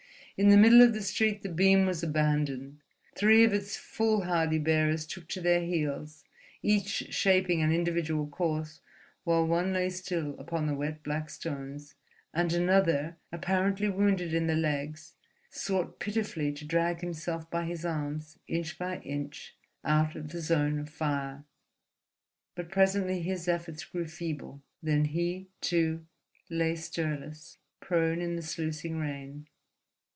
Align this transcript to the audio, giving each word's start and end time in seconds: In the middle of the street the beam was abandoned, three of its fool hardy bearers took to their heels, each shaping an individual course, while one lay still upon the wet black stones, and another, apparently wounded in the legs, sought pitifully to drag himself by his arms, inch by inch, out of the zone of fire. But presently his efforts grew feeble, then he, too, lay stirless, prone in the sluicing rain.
In 0.37 0.49
the 0.49 0.57
middle 0.57 0.81
of 0.81 0.93
the 0.93 1.03
street 1.03 1.43
the 1.43 1.49
beam 1.49 1.85
was 1.85 2.01
abandoned, 2.01 2.79
three 3.15 3.43
of 3.43 3.53
its 3.53 3.77
fool 3.77 4.23
hardy 4.23 4.57
bearers 4.57 5.05
took 5.05 5.27
to 5.27 5.41
their 5.41 5.61
heels, 5.61 6.23
each 6.63 7.13
shaping 7.13 7.61
an 7.61 7.71
individual 7.71 8.25
course, 8.25 8.81
while 9.23 9.45
one 9.45 9.71
lay 9.71 9.87
still 9.91 10.31
upon 10.39 10.65
the 10.65 10.73
wet 10.73 11.03
black 11.03 11.29
stones, 11.29 11.93
and 12.33 12.53
another, 12.53 13.17
apparently 13.31 13.87
wounded 13.87 14.33
in 14.33 14.47
the 14.47 14.55
legs, 14.55 15.13
sought 15.51 15.99
pitifully 15.99 16.51
to 16.53 16.65
drag 16.65 17.01
himself 17.01 17.47
by 17.51 17.63
his 17.65 17.85
arms, 17.85 18.39
inch 18.47 18.79
by 18.79 18.97
inch, 19.01 19.55
out 19.85 20.15
of 20.15 20.29
the 20.29 20.41
zone 20.41 20.79
of 20.79 20.89
fire. 20.89 21.43
But 22.55 22.71
presently 22.71 23.21
his 23.21 23.47
efforts 23.47 23.85
grew 23.85 24.07
feeble, 24.07 24.63
then 24.81 25.05
he, 25.05 25.49
too, 25.59 26.07
lay 26.49 26.73
stirless, 26.75 27.57
prone 27.79 28.21
in 28.23 28.35
the 28.37 28.41
sluicing 28.41 28.97
rain. 28.97 29.45